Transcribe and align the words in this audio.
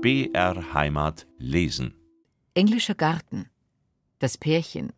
BR 0.00 0.74
Heimat 0.74 1.26
lesen. 1.38 1.92
Englischer 2.54 2.94
Garten. 2.94 3.50
Das 4.20 4.38
Pärchen. 4.38 4.92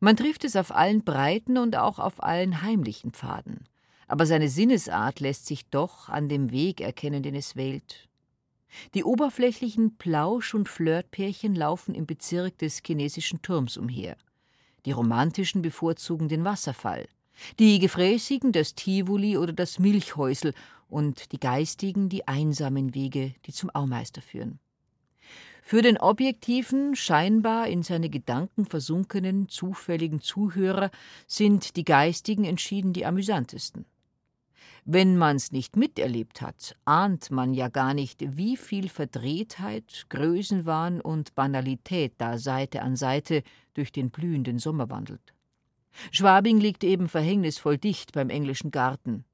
Man 0.00 0.18
trifft 0.18 0.44
es 0.44 0.54
auf 0.54 0.70
allen 0.70 1.02
breiten 1.02 1.56
und 1.56 1.76
auch 1.76 1.98
auf 1.98 2.22
allen 2.22 2.60
heimlichen 2.60 3.12
Pfaden. 3.12 3.66
Aber 4.06 4.26
seine 4.26 4.50
Sinnesart 4.50 5.20
lässt 5.20 5.46
sich 5.46 5.70
doch 5.70 6.10
an 6.10 6.28
dem 6.28 6.50
Weg 6.50 6.82
erkennen, 6.82 7.22
den 7.22 7.34
es 7.34 7.56
wählt. 7.56 8.10
Die 8.92 9.02
oberflächlichen 9.02 9.96
Plausch- 9.96 10.52
und 10.52 10.68
Flirtpärchen 10.68 11.54
laufen 11.54 11.94
im 11.94 12.04
Bezirk 12.04 12.58
des 12.58 12.82
chinesischen 12.84 13.40
Turms 13.40 13.78
umher. 13.78 14.18
Die 14.84 14.92
romantischen 14.92 15.62
bevorzugen 15.62 16.28
den 16.28 16.44
Wasserfall. 16.44 17.08
Die 17.58 17.78
Gefräßigen 17.78 18.52
das 18.52 18.74
Tivoli 18.74 19.36
oder 19.36 19.52
das 19.52 19.78
Milchhäusel 19.78 20.54
und 20.88 21.32
die 21.32 21.40
Geistigen 21.40 22.08
die 22.08 22.26
einsamen 22.28 22.94
Wege, 22.94 23.34
die 23.46 23.52
zum 23.52 23.70
Aumeister 23.74 24.22
führen. 24.22 24.58
Für 25.62 25.82
den 25.82 25.98
objektiven, 25.98 26.94
scheinbar 26.94 27.66
in 27.66 27.82
seine 27.82 28.08
Gedanken 28.08 28.66
versunkenen, 28.66 29.48
zufälligen 29.48 30.20
Zuhörer 30.20 30.92
sind 31.26 31.74
die 31.74 31.84
Geistigen 31.84 32.44
entschieden 32.44 32.92
die 32.92 33.04
amüsantesten. 33.04 33.84
Wenn 34.84 35.16
man's 35.16 35.50
nicht 35.50 35.74
miterlebt 35.74 36.40
hat, 36.40 36.76
ahnt 36.84 37.32
man 37.32 37.52
ja 37.52 37.68
gar 37.68 37.92
nicht, 37.92 38.36
wie 38.36 38.56
viel 38.56 38.88
Verdrehtheit, 38.88 40.06
Größenwahn 40.08 41.00
und 41.00 41.34
Banalität 41.34 42.12
da 42.18 42.38
Seite 42.38 42.82
an 42.82 42.94
Seite 42.94 43.42
durch 43.74 43.90
den 43.90 44.10
blühenden 44.10 44.60
Sommer 44.60 44.88
wandelt. 44.88 45.35
Schwabing 46.10 46.58
liegt 46.58 46.84
eben 46.84 47.08
verhängnisvoll 47.08 47.78
dicht 47.78 48.12
beim 48.12 48.30
englischen 48.30 48.70
Garten. 48.70 49.24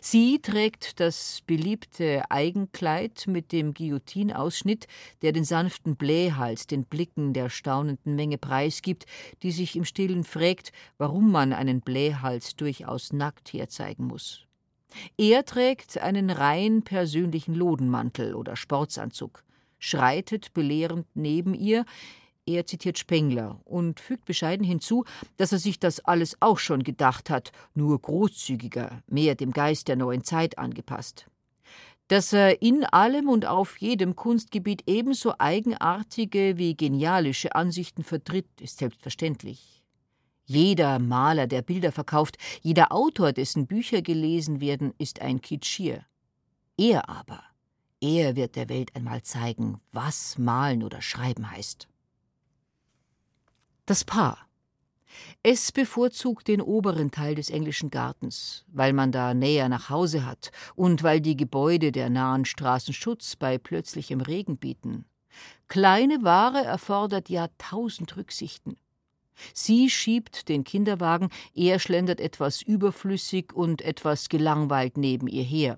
Sie 0.00 0.40
trägt 0.40 1.00
das 1.00 1.40
beliebte 1.46 2.22
Eigenkleid 2.30 3.24
mit 3.26 3.50
dem 3.50 3.74
Guillotinausschnitt, 3.74 4.86
der 5.22 5.32
den 5.32 5.44
sanften 5.44 5.96
Blähhals 5.96 6.66
den 6.66 6.84
Blicken 6.84 7.32
der 7.32 7.50
staunenden 7.50 8.14
Menge 8.14 8.38
preisgibt, 8.38 9.06
die 9.42 9.50
sich 9.50 9.74
im 9.74 9.84
Stillen 9.84 10.24
fragt, 10.24 10.72
warum 10.98 11.32
man 11.32 11.52
einen 11.52 11.80
Blähhals 11.80 12.54
durchaus 12.54 13.12
nackt 13.12 13.52
herzeigen 13.52 14.06
muss. 14.06 14.46
Er 15.16 15.44
trägt 15.44 15.98
einen 15.98 16.30
rein 16.30 16.82
persönlichen 16.82 17.54
Lodenmantel 17.54 18.34
oder 18.34 18.56
Sportsanzug, 18.56 19.42
schreitet 19.78 20.52
belehrend 20.52 21.06
neben 21.14 21.54
ihr, 21.54 21.84
er 22.46 22.66
zitiert 22.66 22.98
Spengler 22.98 23.60
und 23.64 24.00
fügt 24.00 24.24
bescheiden 24.24 24.64
hinzu, 24.64 25.04
dass 25.36 25.52
er 25.52 25.58
sich 25.58 25.78
das 25.78 26.00
alles 26.00 26.36
auch 26.40 26.58
schon 26.58 26.82
gedacht 26.82 27.30
hat, 27.30 27.52
nur 27.74 28.00
großzügiger, 28.00 29.02
mehr 29.06 29.34
dem 29.34 29.52
Geist 29.52 29.88
der 29.88 29.96
neuen 29.96 30.24
Zeit 30.24 30.58
angepasst. 30.58 31.26
Dass 32.08 32.32
er 32.32 32.60
in 32.60 32.84
allem 32.84 33.28
und 33.28 33.46
auf 33.46 33.78
jedem 33.78 34.16
Kunstgebiet 34.16 34.82
ebenso 34.86 35.34
eigenartige 35.38 36.58
wie 36.58 36.76
genialische 36.76 37.54
Ansichten 37.54 38.02
vertritt, 38.02 38.60
ist 38.60 38.78
selbstverständlich. 38.78 39.82
Jeder 40.44 40.98
Maler, 40.98 41.46
der 41.46 41.62
Bilder 41.62 41.92
verkauft, 41.92 42.36
jeder 42.60 42.92
Autor, 42.92 43.32
dessen 43.32 43.66
Bücher 43.66 44.02
gelesen 44.02 44.60
werden, 44.60 44.92
ist 44.98 45.22
ein 45.22 45.40
Kitschier. 45.40 46.04
Er 46.76 47.08
aber, 47.08 47.42
er 48.00 48.34
wird 48.34 48.56
der 48.56 48.68
Welt 48.68 48.94
einmal 48.96 49.22
zeigen, 49.22 49.80
was 49.92 50.36
malen 50.36 50.82
oder 50.82 51.00
schreiben 51.00 51.50
heißt. 51.50 51.88
Das 53.84 54.04
Paar. 54.04 54.38
Es 55.42 55.72
bevorzugt 55.72 56.46
den 56.46 56.60
oberen 56.60 57.10
Teil 57.10 57.34
des 57.34 57.50
englischen 57.50 57.90
Gartens, 57.90 58.64
weil 58.68 58.92
man 58.92 59.10
da 59.10 59.34
näher 59.34 59.68
nach 59.68 59.90
Hause 59.90 60.24
hat 60.24 60.52
und 60.76 61.02
weil 61.02 61.20
die 61.20 61.36
Gebäude 61.36 61.90
der 61.90 62.08
nahen 62.08 62.44
Straßen 62.44 62.94
Schutz 62.94 63.34
bei 63.34 63.58
plötzlichem 63.58 64.20
Regen 64.20 64.56
bieten. 64.56 65.04
Kleine 65.66 66.22
Ware 66.22 66.62
erfordert 66.62 67.28
ja 67.28 67.48
tausend 67.58 68.16
Rücksichten. 68.16 68.76
Sie 69.52 69.90
schiebt 69.90 70.48
den 70.48 70.62
Kinderwagen, 70.62 71.30
er 71.52 71.80
schlendert 71.80 72.20
etwas 72.20 72.62
überflüssig 72.62 73.52
und 73.52 73.82
etwas 73.82 74.28
gelangweilt 74.28 74.96
neben 74.96 75.26
ihr 75.26 75.42
her. 75.42 75.76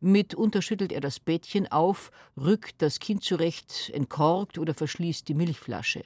Mitunter 0.00 0.62
schüttelt 0.62 0.92
er 0.92 1.00
das 1.00 1.18
Bettchen 1.18 1.66
auf, 1.72 2.12
rückt 2.36 2.80
das 2.82 3.00
Kind 3.00 3.24
zurecht, 3.24 3.90
entkorkt 3.92 4.58
oder 4.58 4.74
verschließt 4.74 5.26
die 5.26 5.34
Milchflasche. 5.34 6.04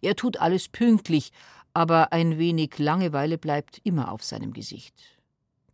Er 0.00 0.16
tut 0.16 0.38
alles 0.38 0.68
pünktlich, 0.68 1.30
aber 1.72 2.12
ein 2.12 2.38
wenig 2.38 2.78
Langeweile 2.78 3.38
bleibt 3.38 3.80
immer 3.84 4.12
auf 4.12 4.22
seinem 4.22 4.52
Gesicht. 4.52 4.94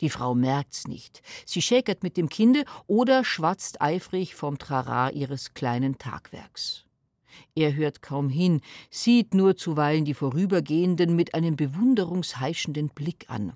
Die 0.00 0.10
Frau 0.10 0.34
merkt's 0.34 0.88
nicht. 0.88 1.22
Sie 1.44 1.60
schäkert 1.60 2.02
mit 2.02 2.16
dem 2.16 2.28
Kinde 2.28 2.64
oder 2.86 3.22
schwatzt 3.24 3.82
eifrig 3.82 4.34
vom 4.34 4.58
Trara 4.58 5.10
ihres 5.10 5.52
kleinen 5.52 5.98
Tagwerks. 5.98 6.84
Er 7.54 7.74
hört 7.74 8.02
kaum 8.02 8.28
hin, 8.28 8.60
sieht 8.90 9.34
nur 9.34 9.56
zuweilen 9.56 10.04
die 10.04 10.14
Vorübergehenden 10.14 11.14
mit 11.16 11.34
einem 11.34 11.56
bewunderungsheischenden 11.56 12.88
Blick 12.88 13.26
an, 13.28 13.52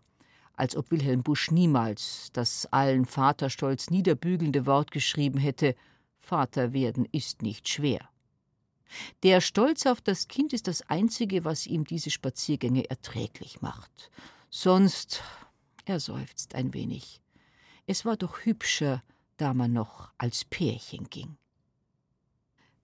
als 0.55 0.77
ob 0.77 0.91
Wilhelm 0.91 1.23
Busch 1.23 1.51
niemals 1.51 2.29
das 2.33 2.67
allen 2.67 3.07
Vaterstolz 3.07 3.91
niederbügelnde 3.91 4.67
Wort 4.67 4.91
geschrieben 4.91 5.39
hätte 5.39 5.75
Vater 6.19 6.73
werden 6.73 7.07
ist 7.13 7.43
nicht 7.43 7.69
schwer. 7.69 8.09
Der 9.23 9.41
Stolz 9.41 9.87
auf 9.87 10.01
das 10.01 10.29
Kind 10.29 10.53
ist 10.53 10.69
das 10.69 10.83
Einzige, 10.89 11.45
was 11.45 11.67
ihm 11.67 11.85
diese 11.85 12.11
Spaziergänge 12.11 12.89
erträglich 12.89 13.61
macht. 13.61 14.11
Sonst, 14.51 15.23
er 15.85 16.01
seufzt 16.01 16.55
ein 16.55 16.75
wenig. 16.75 17.21
Es 17.87 18.05
war 18.05 18.17
doch 18.17 18.45
hübscher, 18.45 19.03
da 19.37 19.53
man 19.53 19.73
noch 19.73 20.11
als 20.17 20.45
Pärchen 20.45 21.11
ging. 21.11 21.37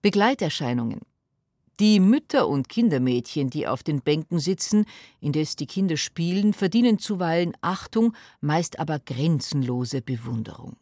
Begleiterscheinungen. 0.01 1.01
Die 1.79 1.99
Mütter 1.99 2.47
und 2.47 2.69
Kindermädchen, 2.69 3.49
die 3.49 3.67
auf 3.67 3.81
den 3.81 4.01
Bänken 4.01 4.39
sitzen, 4.39 4.85
indes 5.19 5.55
die 5.55 5.65
Kinder 5.65 5.97
spielen, 5.97 6.53
verdienen 6.53 6.99
zuweilen 6.99 7.53
Achtung, 7.61 8.15
meist 8.39 8.77
aber 8.77 8.99
grenzenlose 8.99 10.01
Bewunderung. 10.01 10.77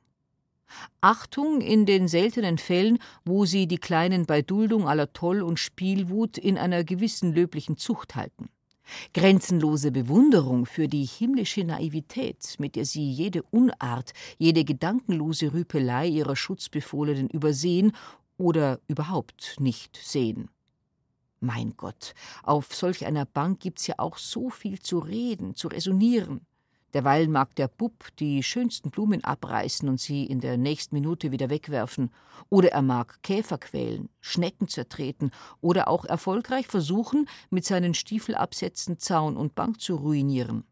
Achtung 1.01 1.61
in 1.61 1.85
den 1.85 2.07
seltenen 2.07 2.57
Fällen, 2.57 2.99
wo 3.25 3.45
sie 3.45 3.67
die 3.67 3.77
Kleinen 3.77 4.25
bei 4.25 4.41
Duldung 4.41 4.87
aller 4.87 5.13
Toll- 5.13 5.41
und 5.41 5.59
Spielwut 5.59 6.37
in 6.37 6.57
einer 6.57 6.83
gewissen 6.83 7.33
löblichen 7.33 7.77
Zucht 7.77 8.15
halten. 8.15 8.49
Grenzenlose 9.13 9.91
Bewunderung 9.91 10.65
für 10.65 10.87
die 10.87 11.05
himmlische 11.05 11.63
Naivität, 11.63 12.55
mit 12.59 12.75
der 12.75 12.85
sie 12.85 13.11
jede 13.11 13.43
Unart, 13.43 14.13
jede 14.37 14.63
gedankenlose 14.63 15.53
Rüpelei 15.53 16.07
ihrer 16.07 16.35
Schutzbefohlenen 16.35 17.29
übersehen 17.29 17.91
oder 18.37 18.79
überhaupt 18.87 19.57
nicht 19.59 19.97
sehen. 19.97 20.49
Mein 21.41 21.75
Gott, 21.77 22.13
auf 22.43 22.73
solch 22.75 23.05
einer 23.05 23.25
Bank 23.25 23.61
gibt's 23.61 23.87
ja 23.87 23.95
auch 23.97 24.17
so 24.17 24.49
viel 24.49 24.79
zu 24.79 24.99
reden, 24.99 25.55
zu 25.55 25.69
resonieren. 25.69 26.41
Derweil 26.93 27.27
mag 27.27 27.55
der 27.55 27.67
Bub 27.67 27.93
die 28.17 28.41
schönsten 28.41 28.89
Blumen 28.89 29.23
abreißen 29.23 29.87
und 29.87 29.99
sie 29.99 30.25
in 30.25 30.39
der 30.39 30.57
nächsten 30.57 30.95
Minute 30.95 31.31
wieder 31.31 31.49
wegwerfen, 31.49 32.11
oder 32.49 32.71
er 32.71 32.81
mag 32.81 33.21
Käfer 33.21 33.59
quälen, 33.59 34.09
Schnecken 34.21 34.67
zertreten 34.67 35.31
oder 35.61 35.87
auch 35.87 36.05
erfolgreich 36.05 36.67
versuchen, 36.67 37.29
mit 37.51 37.65
seinen 37.65 37.93
Stiefelabsätzen 37.93 38.97
Zaun 38.97 39.37
und 39.37 39.53
Bank 39.53 39.79
zu 39.79 39.95
ruinieren. 39.97 40.63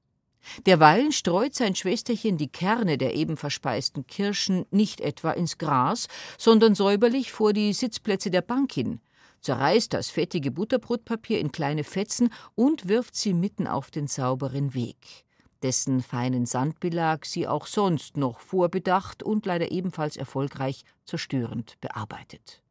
Derweilen 0.65 1.11
streut 1.11 1.53
sein 1.53 1.75
Schwesterchen 1.75 2.37
die 2.37 2.47
Kerne 2.47 2.97
der 2.97 3.13
eben 3.15 3.37
verspeisten 3.37 4.07
Kirschen 4.07 4.65
nicht 4.71 5.01
etwa 5.01 5.31
ins 5.31 5.57
Gras, 5.57 6.07
sondern 6.37 6.73
säuberlich 6.73 7.31
vor 7.31 7.53
die 7.53 7.73
Sitzplätze 7.73 8.31
der 8.31 8.41
Bank 8.41 8.71
hin, 8.71 9.01
zerreißt 9.41 9.93
das 9.93 10.09
fettige 10.09 10.49
Butterbrotpapier 10.49 11.39
in 11.39 11.51
kleine 11.51 11.83
Fetzen 11.83 12.33
und 12.55 12.87
wirft 12.87 13.15
sie 13.15 13.33
mitten 13.33 13.67
auf 13.67 13.91
den 13.91 14.07
sauberen 14.07 14.73
Weg 14.73 15.26
dessen 15.63 16.01
feinen 16.01 16.45
Sandbelag 16.45 17.25
sie 17.25 17.47
auch 17.47 17.67
sonst 17.67 18.17
noch 18.17 18.39
vorbedacht 18.39 19.23
und 19.23 19.45
leider 19.45 19.71
ebenfalls 19.71 20.17
erfolgreich 20.17 20.83
zerstörend 21.05 21.79
bearbeitet. 21.81 22.61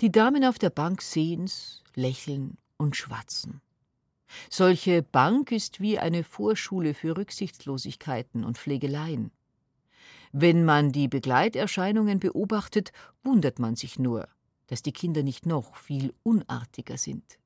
Die 0.00 0.10
Damen 0.10 0.44
auf 0.44 0.58
der 0.58 0.70
Bank 0.70 1.02
sehen's, 1.02 1.82
lächeln 1.94 2.58
und 2.76 2.96
schwatzen. 2.96 3.60
Solche 4.50 5.02
Bank 5.02 5.52
ist 5.52 5.80
wie 5.80 5.98
eine 5.98 6.24
Vorschule 6.24 6.94
für 6.94 7.16
Rücksichtslosigkeiten 7.16 8.44
und 8.44 8.58
Pflegeleien. 8.58 9.30
Wenn 10.32 10.64
man 10.64 10.90
die 10.92 11.08
Begleiterscheinungen 11.08 12.18
beobachtet, 12.18 12.92
wundert 13.22 13.58
man 13.58 13.76
sich 13.76 13.98
nur, 13.98 14.28
dass 14.68 14.82
die 14.82 14.92
Kinder 14.92 15.22
nicht 15.22 15.44
noch 15.44 15.76
viel 15.76 16.14
unartiger 16.22 16.96
sind. 16.96 17.38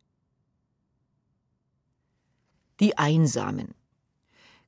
Die 2.78 2.96
Einsamen 2.96 3.74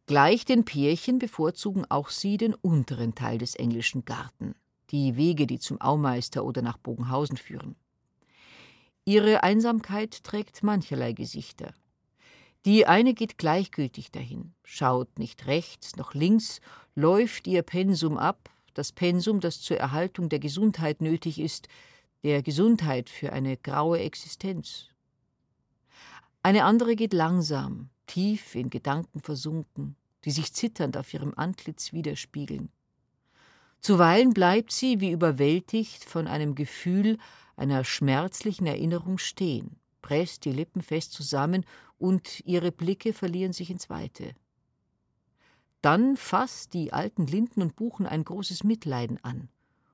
Gleich 0.09 0.47
den 0.47 0.65
Pärchen 0.65 1.19
bevorzugen 1.19 1.85
auch 1.91 2.09
sie 2.09 2.39
den 2.39 2.55
unteren 2.55 3.15
Teil 3.15 3.37
des 3.37 3.55
englischen 3.55 4.07
Garten, 4.07 4.55
die 4.89 5.17
Wege, 5.17 5.47
die 5.47 5.59
zum 5.59 5.83
Aumeister 5.83 6.47
oder 6.47 6.63
nach 6.63 6.79
Bogenhausen 6.79 7.37
führen. 7.37 7.77
Ihre 9.05 9.43
Einsamkeit 9.43 10.25
trägt 10.25 10.63
mancherlei 10.63 11.13
Gesichter. 11.13 11.75
Die 12.65 12.87
eine 12.87 13.13
geht 13.13 13.37
gleichgültig 13.37 14.11
dahin, 14.11 14.55
schaut 14.65 15.19
nicht 15.19 15.47
rechts 15.47 15.97
noch 15.97 16.15
links, 16.15 16.63
läuft 16.95 17.47
ihr 17.47 17.61
Pensum 17.61 18.17
ab, 18.17 18.49
das 18.73 18.93
Pensum, 18.93 19.41
das 19.41 19.61
zur 19.61 19.77
Erhaltung 19.77 20.31
der 20.31 20.39
Gesundheit 20.39 21.03
nötig 21.03 21.39
ist, 21.39 21.69
der 22.23 22.43
Gesundheit 22.43 23.11
für 23.11 23.35
eine 23.35 23.59
graue 23.59 23.99
Existenz. 23.99 24.87
Eine 26.43 26.65
andere 26.65 26.97
geht 26.97 27.13
langsam, 27.13 27.91
tief 28.09 28.57
in 28.57 28.71
Gedanken 28.71 29.21
versunken, 29.21 29.95
die 30.25 30.33
sich 30.33 30.53
zitternd 30.53 30.97
auf 30.97 31.15
ihrem 31.15 31.33
Antlitz 31.37 31.93
widerspiegeln. 31.93 32.71
Zuweilen 33.81 34.35
bleibt 34.35 34.73
sie 34.73 35.01
wie 35.01 35.13
überwältigt 35.13 36.05
von 36.05 36.27
einem 36.27 36.57
Gefühl 36.57 37.19
einer 37.57 37.85
schmerzlichen 37.85 38.67
Erinnerung 38.67 39.19
stehen, 39.19 39.77
presst 40.03 40.45
die 40.45 40.53
Lippen 40.53 40.83
fest 40.83 41.13
zusammen 41.13 41.65
und 41.99 42.41
ihre 42.45 42.73
Blicke 42.73 43.13
verlieren 43.13 43.53
sich 43.53 43.71
ins 43.71 43.89
Weite. 43.89 44.35
Dann 45.81 46.17
fasst 46.17 46.75
die 46.75 46.93
alten 46.93 47.27
Linden 47.27 47.63
und 47.63 47.77
Buchen 47.77 48.07
ein 48.07 48.25
großes 48.25 48.65
Mitleiden 48.65 49.23
an, 49.23 49.49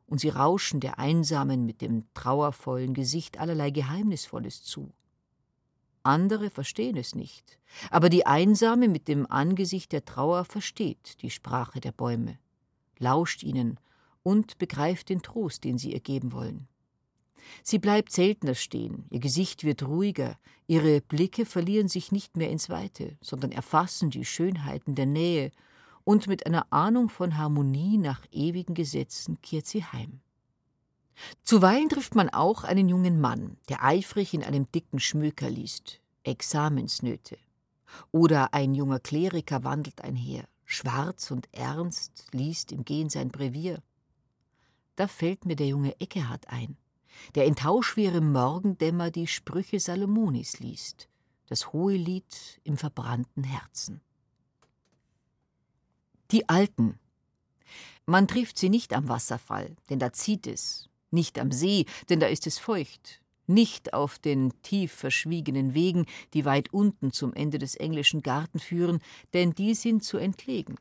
und 0.06 0.20
sie 0.20 0.30
rauschen 0.30 0.80
der 0.80 0.98
Einsamen 0.98 1.66
mit 1.66 1.80
dem 1.82 2.04
trauervollen 2.14 2.94
Gesicht 2.94 3.38
allerlei 3.38 3.70
Geheimnisvolles 3.70 4.62
zu. 4.62 4.92
Andere 6.04 6.50
verstehen 6.50 6.98
es 6.98 7.14
nicht, 7.14 7.58
aber 7.90 8.10
die 8.10 8.26
Einsame 8.26 8.88
mit 8.88 9.08
dem 9.08 9.26
Angesicht 9.30 9.90
der 9.90 10.04
Trauer 10.04 10.44
versteht 10.44 11.22
die 11.22 11.30
Sprache 11.30 11.80
der 11.80 11.92
Bäume, 11.92 12.38
lauscht 12.98 13.42
ihnen 13.42 13.80
und 14.22 14.58
begreift 14.58 15.08
den 15.08 15.22
Trost, 15.22 15.64
den 15.64 15.78
sie 15.78 15.94
ihr 15.94 16.00
geben 16.00 16.32
wollen. 16.32 16.68
Sie 17.62 17.78
bleibt 17.78 18.12
seltener 18.12 18.54
stehen, 18.54 19.06
ihr 19.08 19.20
Gesicht 19.20 19.64
wird 19.64 19.82
ruhiger, 19.82 20.38
ihre 20.66 21.00
Blicke 21.00 21.46
verlieren 21.46 21.88
sich 21.88 22.12
nicht 22.12 22.36
mehr 22.36 22.50
ins 22.50 22.68
Weite, 22.68 23.16
sondern 23.22 23.52
erfassen 23.52 24.10
die 24.10 24.26
Schönheiten 24.26 24.94
der 24.94 25.06
Nähe, 25.06 25.52
und 26.04 26.26
mit 26.26 26.44
einer 26.44 26.70
Ahnung 26.70 27.08
von 27.08 27.38
Harmonie 27.38 27.96
nach 27.96 28.20
ewigen 28.30 28.74
Gesetzen 28.74 29.40
kehrt 29.40 29.66
sie 29.66 29.84
heim. 29.84 30.20
Zuweilen 31.42 31.88
trifft 31.88 32.14
man 32.14 32.28
auch 32.30 32.64
einen 32.64 32.88
jungen 32.88 33.20
Mann, 33.20 33.56
der 33.68 33.84
eifrig 33.84 34.34
in 34.34 34.42
einem 34.42 34.70
dicken 34.72 35.00
Schmöker 35.00 35.48
liest, 35.48 36.00
Examensnöte. 36.24 37.38
Oder 38.10 38.54
ein 38.54 38.74
junger 38.74 39.00
Kleriker 39.00 39.64
wandelt 39.64 40.02
einher, 40.02 40.48
schwarz 40.64 41.30
und 41.30 41.48
ernst, 41.52 42.26
liest 42.32 42.72
im 42.72 42.84
Gehen 42.84 43.08
sein 43.08 43.30
Brevier. 43.30 43.82
Da 44.96 45.06
fällt 45.08 45.44
mir 45.44 45.56
der 45.56 45.68
junge 45.68 45.98
Eckehard 46.00 46.48
ein, 46.48 46.76
der 47.34 47.46
in 47.46 47.56
tauschwerem 47.56 48.32
Morgendämmer 48.32 49.10
die 49.10 49.26
Sprüche 49.26 49.80
Salomonis 49.80 50.58
liest, 50.58 51.08
das 51.46 51.72
hohe 51.72 51.96
Lied 51.96 52.60
im 52.64 52.76
verbrannten 52.76 53.44
Herzen. 53.44 54.00
Die 56.30 56.48
Alten. 56.48 56.98
Man 58.06 58.28
trifft 58.28 58.58
sie 58.58 58.68
nicht 58.68 58.92
am 58.92 59.08
Wasserfall, 59.08 59.76
denn 59.88 59.98
da 59.98 60.12
zieht 60.12 60.46
es, 60.46 60.88
nicht 61.14 61.38
am 61.38 61.52
See, 61.52 61.86
denn 62.10 62.20
da 62.20 62.26
ist 62.26 62.46
es 62.46 62.58
feucht, 62.58 63.22
nicht 63.46 63.94
auf 63.94 64.18
den 64.18 64.52
tief 64.62 64.92
verschwiegenen 64.92 65.74
Wegen, 65.74 66.06
die 66.34 66.44
weit 66.44 66.72
unten 66.72 67.12
zum 67.12 67.32
Ende 67.32 67.58
des 67.58 67.76
englischen 67.76 68.22
Garten 68.22 68.58
führen, 68.58 69.00
denn 69.32 69.52
die 69.54 69.74
sind 69.74 70.04
zu 70.04 70.18
entlegen. 70.18 70.76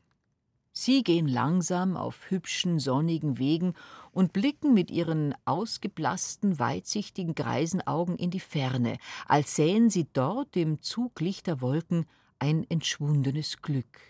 Sie 0.76 1.04
gehen 1.04 1.28
langsam 1.28 1.96
auf 1.96 2.30
hübschen, 2.30 2.80
sonnigen 2.80 3.38
Wegen 3.38 3.74
und 4.10 4.32
blicken 4.32 4.74
mit 4.74 4.90
ihren 4.90 5.32
ausgeblassten, 5.44 6.58
weitsichtigen 6.58 7.36
Greisenaugen 7.36 8.16
in 8.16 8.30
die 8.30 8.40
Ferne, 8.40 8.98
als 9.28 9.54
sähen 9.54 9.88
sie 9.88 10.08
dort 10.12 10.56
im 10.56 10.82
Zug 10.82 11.20
lichter 11.20 11.60
Wolken 11.60 12.06
ein 12.40 12.68
entschwundenes 12.68 13.62
Glück. 13.62 14.00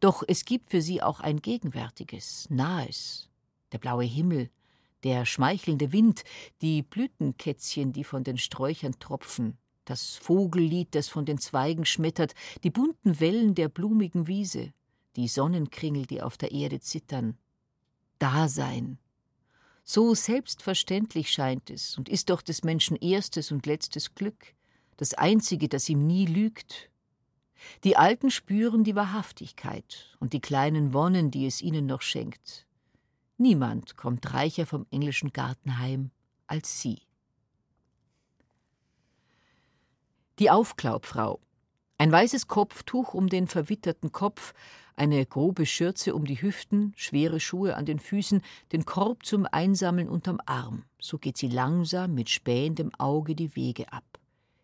Doch 0.00 0.24
es 0.26 0.46
gibt 0.46 0.70
für 0.70 0.80
sie 0.80 1.02
auch 1.02 1.20
ein 1.20 1.42
gegenwärtiges, 1.42 2.48
nahes, 2.48 3.28
der 3.72 3.78
blaue 3.78 4.04
Himmel, 4.04 4.50
der 5.04 5.24
schmeichelnde 5.24 5.92
Wind, 5.92 6.24
die 6.60 6.82
Blütenkätzchen, 6.82 7.92
die 7.92 8.04
von 8.04 8.24
den 8.24 8.38
Sträuchern 8.38 8.98
tropfen, 8.98 9.58
das 9.84 10.16
Vogellied, 10.16 10.94
das 10.94 11.08
von 11.08 11.24
den 11.24 11.38
Zweigen 11.38 11.84
schmettert, 11.84 12.34
die 12.62 12.70
bunten 12.70 13.20
Wellen 13.20 13.54
der 13.54 13.68
blumigen 13.68 14.26
Wiese, 14.26 14.72
die 15.16 15.28
Sonnenkringel, 15.28 16.06
die 16.06 16.22
auf 16.22 16.36
der 16.36 16.52
Erde 16.52 16.80
zittern. 16.80 17.38
Dasein. 18.18 18.98
So 19.84 20.14
selbstverständlich 20.14 21.30
scheint 21.30 21.70
es 21.70 21.96
und 21.96 22.08
ist 22.08 22.28
doch 22.28 22.42
des 22.42 22.62
Menschen 22.62 22.96
erstes 22.96 23.50
und 23.50 23.64
letztes 23.64 24.14
Glück, 24.14 24.54
das 24.98 25.14
einzige, 25.14 25.68
das 25.68 25.88
ihm 25.88 26.06
nie 26.06 26.26
lügt. 26.26 26.90
Die 27.84 27.96
Alten 27.96 28.30
spüren 28.30 28.84
die 28.84 28.94
Wahrhaftigkeit 28.94 30.14
und 30.20 30.34
die 30.34 30.40
kleinen 30.40 30.92
Wonnen, 30.92 31.30
die 31.30 31.46
es 31.46 31.62
ihnen 31.62 31.86
noch 31.86 32.02
schenkt. 32.02 32.67
Niemand 33.38 33.96
kommt 33.96 34.34
reicher 34.34 34.66
vom 34.66 34.86
englischen 34.90 35.32
Garten 35.32 35.78
heim 35.78 36.10
als 36.48 36.80
sie. 36.80 37.02
Die 40.40 40.50
Aufklaubfrau. 40.50 41.40
Ein 41.98 42.12
weißes 42.12 42.48
Kopftuch 42.48 43.14
um 43.14 43.28
den 43.28 43.46
verwitterten 43.48 44.12
Kopf, 44.12 44.54
eine 44.96 45.24
grobe 45.26 45.66
Schürze 45.66 46.14
um 46.14 46.24
die 46.24 46.40
Hüften, 46.40 46.92
schwere 46.96 47.38
Schuhe 47.38 47.76
an 47.76 47.86
den 47.86 47.98
Füßen, 48.00 48.42
den 48.72 48.84
Korb 48.84 49.24
zum 49.24 49.46
Einsammeln 49.50 50.08
unterm 50.08 50.40
Arm. 50.46 50.84
So 51.00 51.18
geht 51.18 51.36
sie 51.36 51.48
langsam 51.48 52.14
mit 52.14 52.30
spähendem 52.30 52.92
Auge 52.98 53.34
die 53.34 53.54
Wege 53.54 53.92
ab, 53.92 54.18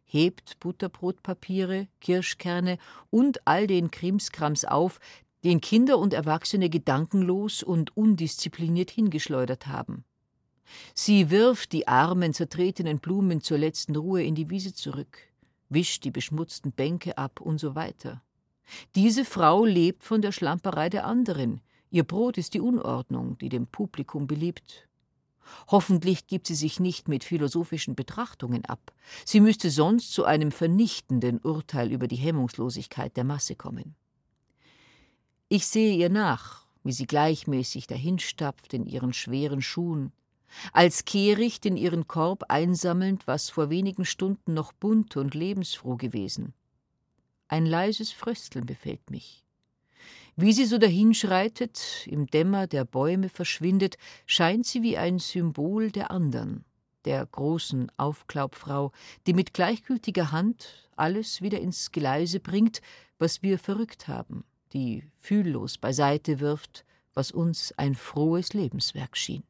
hebt 0.05 0.59
Butterbrotpapiere, 0.61 1.89
Kirschkerne 2.01 2.79
und 3.11 3.47
all 3.47 3.67
den 3.67 3.91
Krimskrams 3.91 4.65
auf, 4.65 4.99
den 5.45 5.61
Kinder 5.61 5.99
und 5.99 6.15
Erwachsene 6.15 6.71
gedankenlos 6.71 7.63
und 7.63 7.97
undiszipliniert 7.97 8.91
hingeschleudert 8.91 9.67
haben. 9.67 10.05
Sie 10.95 11.31
wirft 11.31 11.73
die 11.73 11.87
armen, 11.87 12.33
zertretenen 12.33 12.99
Blumen 12.99 13.43
zur 13.43 13.59
letzten 13.59 13.95
Ruhe 13.95 14.23
in 14.23 14.35
die 14.35 14.49
Wiese 14.49 14.75
zurück, 14.75 15.19
wischt 15.69 16.05
die 16.05 16.11
beschmutzten 16.11 16.73
Bänke 16.73 17.19
ab 17.19 17.41
und 17.41 17.59
so 17.59 17.75
weiter. 17.75 18.23
Diese 18.95 19.27
Frau 19.27 19.67
lebt 19.67 20.03
von 20.03 20.23
der 20.23 20.33
Schlamperei 20.33 20.89
der 20.89 21.05
anderen. 21.05 21.61
Ihr 21.91 22.05
Brot 22.05 22.39
ist 22.39 22.55
die 22.55 22.61
Unordnung, 22.61 23.37
die 23.39 23.51
dem 23.51 23.67
Publikum 23.67 24.27
beliebt. 24.27 24.89
Hoffentlich 25.69 26.27
gibt 26.27 26.47
sie 26.47 26.55
sich 26.55 26.81
nicht 26.81 27.07
mit 27.07 27.23
philosophischen 27.23 27.95
Betrachtungen 27.95 28.65
ab. 28.65 28.95
Sie 29.27 29.41
müsste 29.41 29.69
sonst 29.69 30.15
zu 30.15 30.25
einem 30.25 30.51
vernichtenden 30.51 31.39
Urteil 31.39 31.93
über 31.93 32.09
die 32.09 32.17
Hemmungslosigkeit 32.17 33.15
der 33.19 33.25
Masse 33.25 33.55
kommen. 33.55 33.95
Ich 35.57 35.69
sehe 35.69 35.95
ihr 35.95 36.09
nach, 36.09 36.67
wie 36.83 36.91
sie 36.91 37.07
gleichmäßig 37.07 37.87
dahinstapft 37.87 38.75
in 38.75 38.87
ihren 38.87 39.13
schweren 39.13 39.63
Schuhen, 39.63 40.11
als 40.73 41.05
Kehricht 41.05 41.65
in 41.65 41.77
ihren 41.77 42.09
Korb 42.09 42.47
einsammelnd, 42.49 43.29
was 43.29 43.51
vor 43.51 43.71
wenigen 43.71 44.05
Stunden 44.05 44.53
noch 44.53 44.73
bunt 44.73 45.17
und 45.17 45.33
lebensfroh 45.35 45.95
gewesen. 45.95 46.55
Ein 47.47 47.67
leises 47.67 48.11
Frösteln 48.11 48.67
befällt 48.67 49.13
mich. 49.13 49.45
Wie 50.35 50.53
sie 50.53 50.65
so 50.65 50.77
dahinschreitet, 50.77 52.09
im 52.09 52.27
Dämmer 52.27 52.67
der 52.67 52.85
Bäume 52.85 53.29
verschwindet, 53.29 53.97
scheint 54.27 54.67
sie 54.67 54.83
wie 54.83 54.99
ein 54.99 55.21
Symbol 55.21 55.93
der 55.93 56.11
andern, 56.11 56.65
der 57.05 57.25
großen 57.25 57.93
Aufklaubfrau, 57.97 58.91
die 59.29 59.35
mit 59.35 59.55
gleichgültiger 59.55 60.33
Hand 60.33 60.91
alles 60.97 61.43
wieder 61.43 61.61
ins 61.61 61.93
Geleise 61.93 62.41
bringt, 62.41 62.81
was 63.21 63.45
wir 63.45 63.61
verrückt 63.61 64.09
haben 64.09 64.45
die 64.75 65.05
fühllos 65.21 65.79
beiseite 65.79 66.41
wirft, 66.41 66.85
was 67.15 67.31
uns 67.31 67.73
ein 67.79 67.95
frohes 67.95 68.53
Lebenswerk 68.53 69.17
schien. 69.17 69.45